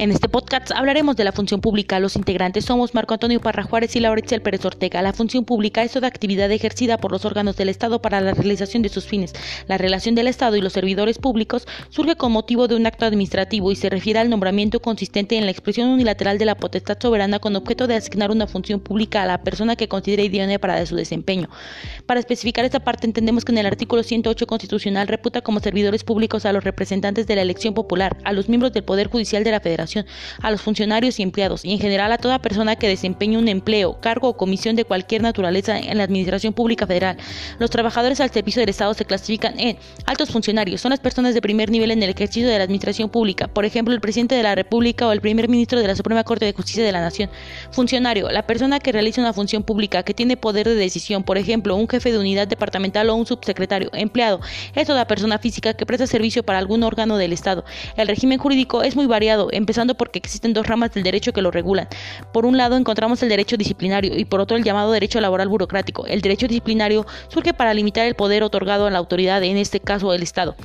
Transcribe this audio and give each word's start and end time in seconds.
En 0.00 0.10
este 0.12 0.30
podcast 0.30 0.70
hablaremos 0.74 1.14
de 1.16 1.24
la 1.24 1.32
función 1.32 1.60
pública. 1.60 2.00
Los 2.00 2.16
integrantes 2.16 2.64
somos 2.64 2.94
Marco 2.94 3.12
Antonio 3.12 3.38
Parra 3.38 3.64
Juárez 3.64 3.94
y 3.96 4.00
Laura 4.00 4.22
Pérez 4.42 4.64
Ortega. 4.64 5.02
La 5.02 5.12
función 5.12 5.44
pública 5.44 5.82
es 5.82 5.92
toda 5.92 6.08
actividad 6.08 6.50
ejercida 6.50 6.96
por 6.96 7.12
los 7.12 7.26
órganos 7.26 7.58
del 7.58 7.68
Estado 7.68 8.00
para 8.00 8.22
la 8.22 8.32
realización 8.32 8.82
de 8.82 8.88
sus 8.88 9.04
fines. 9.04 9.34
La 9.68 9.76
relación 9.76 10.14
del 10.14 10.28
Estado 10.28 10.56
y 10.56 10.62
los 10.62 10.72
servidores 10.72 11.18
públicos 11.18 11.68
surge 11.90 12.16
con 12.16 12.32
motivo 12.32 12.66
de 12.66 12.76
un 12.76 12.86
acto 12.86 13.04
administrativo 13.04 13.72
y 13.72 13.76
se 13.76 13.90
refiere 13.90 14.20
al 14.20 14.30
nombramiento 14.30 14.80
consistente 14.80 15.36
en 15.36 15.44
la 15.44 15.50
expresión 15.50 15.90
unilateral 15.90 16.38
de 16.38 16.46
la 16.46 16.54
potestad 16.54 16.96
soberana 16.98 17.38
con 17.38 17.54
objeto 17.54 17.86
de 17.86 17.96
asignar 17.96 18.30
una 18.30 18.46
función 18.46 18.80
pública 18.80 19.22
a 19.22 19.26
la 19.26 19.42
persona 19.42 19.76
que 19.76 19.88
considere 19.88 20.24
idónea 20.24 20.58
para 20.58 20.86
su 20.86 20.96
desempeño. 20.96 21.50
Para 22.06 22.20
especificar 22.20 22.64
esta 22.64 22.80
parte 22.80 23.06
entendemos 23.06 23.44
que 23.44 23.52
en 23.52 23.58
el 23.58 23.66
artículo 23.66 24.02
108 24.02 24.46
constitucional 24.46 25.08
reputa 25.08 25.42
como 25.42 25.60
servidores 25.60 26.04
públicos 26.04 26.46
a 26.46 26.54
los 26.54 26.64
representantes 26.64 27.26
de 27.26 27.36
la 27.36 27.42
elección 27.42 27.74
popular, 27.74 28.16
a 28.24 28.32
los 28.32 28.48
miembros 28.48 28.72
del 28.72 28.84
Poder 28.84 29.08
Judicial 29.08 29.44
de 29.44 29.50
la 29.50 29.60
Federación 29.60 29.89
a 30.42 30.50
los 30.50 30.60
funcionarios 30.60 31.18
y 31.18 31.22
empleados 31.22 31.64
y 31.64 31.72
en 31.72 31.78
general 31.78 32.12
a 32.12 32.18
toda 32.18 32.40
persona 32.40 32.76
que 32.76 32.88
desempeñe 32.88 33.38
un 33.38 33.48
empleo, 33.48 34.00
cargo 34.00 34.28
o 34.28 34.36
comisión 34.36 34.76
de 34.76 34.84
cualquier 34.84 35.22
naturaleza 35.22 35.78
en 35.78 35.98
la 35.98 36.04
Administración 36.04 36.52
Pública 36.52 36.86
Federal. 36.86 37.16
Los 37.58 37.70
trabajadores 37.70 38.20
al 38.20 38.30
servicio 38.30 38.60
del 38.60 38.68
Estado 38.68 38.94
se 38.94 39.04
clasifican 39.04 39.58
en 39.58 39.76
altos 40.06 40.30
funcionarios, 40.30 40.80
son 40.80 40.90
las 40.90 41.00
personas 41.00 41.34
de 41.34 41.42
primer 41.42 41.70
nivel 41.70 41.90
en 41.90 42.02
el 42.02 42.10
ejercicio 42.10 42.48
de 42.48 42.58
la 42.58 42.64
Administración 42.64 43.08
Pública, 43.08 43.48
por 43.48 43.64
ejemplo, 43.64 43.94
el 43.94 44.00
presidente 44.00 44.34
de 44.34 44.42
la 44.42 44.54
República 44.54 45.06
o 45.06 45.12
el 45.12 45.20
primer 45.20 45.48
ministro 45.48 45.80
de 45.80 45.86
la 45.86 45.96
Suprema 45.96 46.24
Corte 46.24 46.44
de 46.44 46.52
Justicia 46.52 46.84
de 46.84 46.92
la 46.92 47.00
Nación. 47.00 47.30
Funcionario, 47.70 48.30
la 48.30 48.46
persona 48.46 48.78
que 48.78 48.92
realiza 48.92 49.20
una 49.20 49.32
función 49.32 49.62
pública, 49.62 50.02
que 50.02 50.14
tiene 50.14 50.36
poder 50.36 50.68
de 50.68 50.74
decisión, 50.74 51.22
por 51.22 51.38
ejemplo, 51.38 51.76
un 51.76 51.88
jefe 51.88 52.12
de 52.12 52.18
unidad 52.18 52.48
departamental 52.48 53.08
o 53.10 53.14
un 53.14 53.26
subsecretario. 53.26 53.90
Empleado, 53.92 54.40
es 54.74 54.86
toda 54.86 55.06
persona 55.06 55.38
física 55.38 55.74
que 55.74 55.86
presta 55.86 56.06
servicio 56.06 56.42
para 56.42 56.58
algún 56.58 56.82
órgano 56.82 57.16
del 57.16 57.32
Estado. 57.32 57.64
El 57.96 58.08
régimen 58.08 58.38
jurídico 58.38 58.82
es 58.82 58.96
muy 58.96 59.06
variado, 59.06 59.48
empezando 59.52 59.79
porque 59.88 60.18
existen 60.18 60.52
dos 60.52 60.66
ramas 60.66 60.92
del 60.92 61.02
derecho 61.02 61.32
que 61.32 61.42
lo 61.42 61.50
regulan. 61.50 61.88
Por 62.32 62.46
un 62.46 62.56
lado 62.56 62.76
encontramos 62.76 63.22
el 63.22 63.28
derecho 63.28 63.56
disciplinario 63.56 64.16
y 64.16 64.24
por 64.24 64.40
otro 64.40 64.56
el 64.56 64.64
llamado 64.64 64.92
derecho 64.92 65.20
laboral 65.20 65.48
burocrático. 65.48 66.06
El 66.06 66.20
derecho 66.20 66.46
disciplinario 66.46 67.06
surge 67.28 67.54
para 67.54 67.74
limitar 67.74 68.06
el 68.06 68.14
poder 68.14 68.42
otorgado 68.42 68.86
a 68.86 68.90
la 68.90 68.98
autoridad, 68.98 69.42
en 69.42 69.56
este 69.56 69.80
caso 69.80 70.12
el 70.12 70.22
Estado 70.22 70.56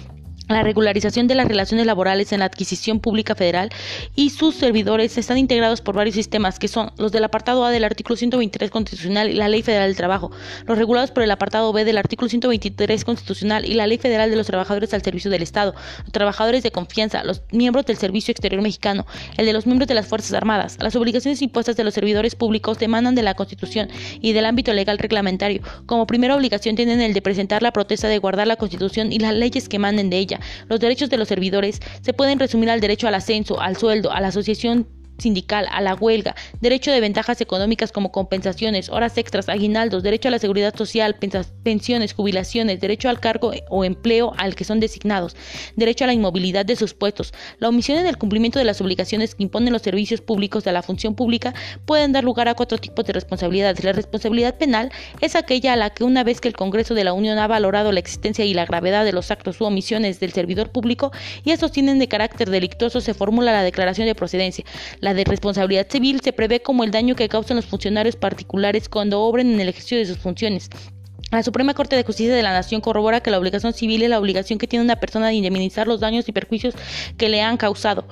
la 0.47 0.63
regularización 0.63 1.27
de 1.27 1.35
las 1.35 1.47
relaciones 1.47 1.85
laborales 1.85 2.31
en 2.31 2.39
la 2.39 2.45
adquisición 2.45 2.99
pública 2.99 3.35
federal 3.35 3.69
y 4.15 4.29
sus 4.29 4.55
servidores 4.55 5.17
están 5.17 5.37
integrados 5.37 5.81
por 5.81 5.95
varios 5.95 6.15
sistemas 6.15 6.59
que 6.59 6.67
son 6.67 6.91
los 6.97 7.11
del 7.11 7.23
apartado 7.23 7.65
A 7.65 7.71
del 7.71 7.83
artículo 7.83 8.15
123 8.15 8.69
constitucional 8.69 9.29
y 9.29 9.33
la 9.33 9.49
Ley 9.49 9.63
Federal 9.63 9.89
del 9.89 9.97
Trabajo, 9.97 10.31
los 10.65 10.77
regulados 10.77 11.11
por 11.11 11.23
el 11.23 11.31
apartado 11.31 11.73
B 11.73 11.83
del 11.83 11.97
artículo 11.97 12.29
123 12.29 13.05
constitucional 13.05 13.65
y 13.65 13.73
la 13.73 13.87
Ley 13.87 13.97
Federal 13.97 14.29
de 14.29 14.35
los 14.35 14.47
Trabajadores 14.47 14.93
al 14.93 15.01
Servicio 15.01 15.31
del 15.31 15.41
Estado, 15.41 15.73
los 16.03 16.11
trabajadores 16.11 16.61
de 16.63 16.71
confianza, 16.71 17.23
los 17.23 17.41
miembros 17.51 17.85
del 17.85 17.97
Servicio 17.97 18.31
Exterior 18.31 18.61
Mexicano, 18.61 19.05
el 19.37 19.45
de 19.45 19.53
los 19.53 19.65
miembros 19.65 19.87
de 19.87 19.95
las 19.95 20.07
Fuerzas 20.07 20.33
Armadas. 20.33 20.77
Las 20.79 20.95
obligaciones 20.95 21.41
impuestas 21.41 21.75
de 21.75 21.83
los 21.83 21.93
servidores 21.93 22.35
públicos 22.35 22.77
demandan 22.77 23.15
de 23.15 23.23
la 23.23 23.33
Constitución 23.33 23.89
y 24.21 24.33
del 24.33 24.45
ámbito 24.45 24.73
legal 24.73 24.99
reglamentario. 24.99 25.61
Como 25.85 26.05
primera 26.05 26.35
obligación 26.35 26.75
tienen 26.75 27.01
el 27.01 27.13
de 27.13 27.21
presentar 27.21 27.63
la 27.63 27.71
protesta 27.71 28.07
de 28.07 28.19
guardar 28.19 28.47
la 28.47 28.55
Constitución 28.57 29.11
y 29.11 29.19
las 29.19 29.33
leyes 29.33 29.67
que 29.67 29.79
manden 29.79 30.09
de 30.09 30.17
ella 30.17 30.34
los 30.67 30.79
derechos 30.79 31.09
de 31.09 31.17
los 31.17 31.27
servidores 31.27 31.79
se 32.01 32.13
pueden 32.13 32.39
resumir 32.39 32.69
al 32.69 32.81
derecho 32.81 33.07
al 33.07 33.15
ascenso, 33.15 33.59
al 33.59 33.77
sueldo, 33.77 34.11
a 34.11 34.21
la 34.21 34.27
asociación 34.29 34.87
sindical, 35.17 35.67
a 35.71 35.81
la 35.81 35.95
huelga, 35.95 36.35
derecho 36.61 36.91
de 36.91 36.99
ventajas 36.99 37.41
económicas 37.41 37.91
como 37.91 38.11
compensaciones, 38.11 38.89
horas 38.89 39.17
extras, 39.17 39.49
aguinaldos, 39.49 40.03
derecho 40.03 40.27
a 40.27 40.31
la 40.31 40.39
seguridad 40.39 40.75
social, 40.75 41.15
pensiones, 41.63 42.13
jubilaciones, 42.13 42.79
derecho 42.79 43.09
al 43.09 43.19
cargo 43.19 43.51
o 43.69 43.83
empleo 43.83 44.33
al 44.37 44.55
que 44.55 44.63
son 44.63 44.79
designados, 44.79 45.35
derecho 45.75 46.03
a 46.03 46.07
la 46.07 46.13
inmovilidad 46.13 46.65
de 46.65 46.75
sus 46.75 46.93
puestos. 46.93 47.33
La 47.59 47.69
omisión 47.69 47.97
en 47.97 48.07
el 48.07 48.17
cumplimiento 48.17 48.59
de 48.59 48.65
las 48.65 48.81
obligaciones 48.81 49.35
que 49.35 49.43
imponen 49.43 49.73
los 49.73 49.81
servicios 49.81 50.21
públicos 50.21 50.63
de 50.63 50.71
la 50.71 50.81
función 50.81 51.15
pública 51.15 51.53
pueden 51.85 52.11
dar 52.11 52.23
lugar 52.23 52.47
a 52.47 52.55
cuatro 52.55 52.77
tipos 52.77 53.05
de 53.05 53.13
responsabilidades. 53.13 53.83
La 53.83 53.93
responsabilidad 53.93 54.57
penal 54.57 54.91
es 55.21 55.35
aquella 55.35 55.73
a 55.73 55.75
la 55.75 55.89
que 55.91 56.03
una 56.03 56.23
vez 56.23 56.41
que 56.41 56.47
el 56.47 56.55
Congreso 56.55 56.93
de 56.93 57.03
la 57.03 57.13
Unión 57.13 57.37
ha 57.37 57.47
valorado 57.47 57.91
la 57.91 57.99
existencia 57.99 58.45
y 58.45 58.53
la 58.53 58.65
gravedad 58.65 59.05
de 59.05 59.13
los 59.13 59.31
actos 59.31 59.61
u 59.61 59.65
omisiones 59.65 60.19
del 60.19 60.33
servidor 60.33 60.69
público 60.69 61.11
y 61.43 61.51
estos 61.51 61.71
tienen 61.71 61.99
de 61.99 62.07
carácter 62.07 62.49
delictuoso 62.49 63.01
se 63.01 63.13
formula 63.13 63.51
la 63.51 63.63
declaración 63.63 64.07
de 64.07 64.15
procedencia. 64.15 64.65
La 65.05 65.13
de 65.13 65.23
responsabilidad 65.23 65.85
civil 65.87 66.19
se 66.21 66.33
prevé 66.33 66.63
como 66.63 66.83
el 66.83 66.89
daño 66.89 67.15
que 67.15 67.29
causan 67.29 67.57
los 67.57 67.67
funcionarios 67.67 68.15
particulares 68.15 68.89
cuando 68.89 69.21
obren 69.21 69.53
en 69.53 69.59
el 69.59 69.69
ejercicio 69.69 69.99
de 69.99 70.05
sus 70.07 70.17
funciones. 70.17 70.67
La 71.31 71.43
Suprema 71.43 71.75
Corte 71.75 71.95
de 71.95 72.03
Justicia 72.03 72.33
de 72.33 72.41
la 72.41 72.53
Nación 72.53 72.81
corrobora 72.81 73.19
que 73.19 73.29
la 73.29 73.37
obligación 73.37 73.71
civil 73.73 74.01
es 74.01 74.09
la 74.09 74.17
obligación 74.17 74.57
que 74.57 74.65
tiene 74.65 74.83
una 74.83 74.95
persona 74.95 75.27
de 75.27 75.35
indemnizar 75.35 75.85
los 75.85 75.99
daños 75.99 76.27
y 76.27 76.31
perjuicios 76.31 76.73
que 77.17 77.29
le 77.29 77.43
han 77.43 77.57
causado. 77.57 78.07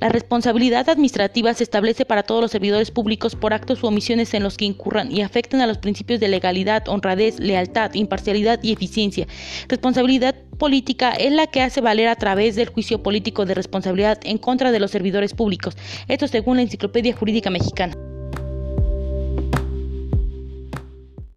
La 0.00 0.08
responsabilidad 0.08 0.88
administrativa 0.88 1.54
se 1.54 1.64
establece 1.64 2.04
para 2.04 2.24
todos 2.24 2.42
los 2.42 2.50
servidores 2.50 2.90
públicos 2.90 3.36
por 3.36 3.54
actos 3.54 3.82
u 3.82 3.86
omisiones 3.86 4.34
en 4.34 4.42
los 4.42 4.56
que 4.56 4.64
incurran 4.64 5.10
y 5.10 5.22
afecten 5.22 5.60
a 5.60 5.66
los 5.66 5.78
principios 5.78 6.20
de 6.20 6.28
legalidad, 6.28 6.88
honradez, 6.88 7.38
lealtad, 7.38 7.94
imparcialidad 7.94 8.60
y 8.62 8.72
eficiencia. 8.72 9.26
Responsabilidad 9.68 10.34
política 10.58 11.12
es 11.12 11.32
la 11.32 11.46
que 11.46 11.62
hace 11.62 11.80
valer 11.80 12.08
a 12.08 12.16
través 12.16 12.56
del 12.56 12.68
juicio 12.68 13.02
político 13.02 13.44
de 13.46 13.54
responsabilidad 13.54 14.18
en 14.24 14.38
contra 14.38 14.72
de 14.72 14.80
los 14.80 14.90
servidores 14.90 15.34
públicos. 15.34 15.76
Esto 16.08 16.28
según 16.28 16.56
la 16.56 16.62
Enciclopedia 16.62 17.14
Jurídica 17.14 17.50
Mexicana. 17.50 17.94